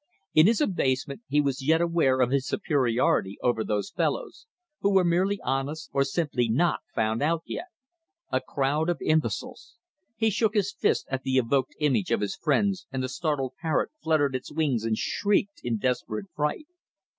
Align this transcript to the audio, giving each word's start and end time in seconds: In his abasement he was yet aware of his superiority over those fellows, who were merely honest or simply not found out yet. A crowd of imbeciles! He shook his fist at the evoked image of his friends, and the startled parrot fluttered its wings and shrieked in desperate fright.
In 0.33 0.47
his 0.47 0.59
abasement 0.59 1.21
he 1.27 1.39
was 1.39 1.61
yet 1.63 1.79
aware 1.79 2.21
of 2.21 2.31
his 2.31 2.47
superiority 2.47 3.37
over 3.43 3.63
those 3.63 3.91
fellows, 3.91 4.47
who 4.79 4.89
were 4.91 5.03
merely 5.03 5.39
honest 5.43 5.91
or 5.93 6.03
simply 6.03 6.49
not 6.49 6.79
found 6.95 7.21
out 7.21 7.43
yet. 7.45 7.67
A 8.31 8.41
crowd 8.41 8.89
of 8.89 8.97
imbeciles! 8.99 9.75
He 10.15 10.31
shook 10.31 10.55
his 10.55 10.73
fist 10.73 11.05
at 11.11 11.21
the 11.21 11.37
evoked 11.37 11.75
image 11.79 12.09
of 12.09 12.21
his 12.21 12.35
friends, 12.35 12.87
and 12.91 13.03
the 13.03 13.09
startled 13.09 13.53
parrot 13.61 13.91
fluttered 14.01 14.33
its 14.33 14.51
wings 14.51 14.85
and 14.85 14.97
shrieked 14.97 15.61
in 15.63 15.77
desperate 15.77 16.25
fright. 16.35 16.65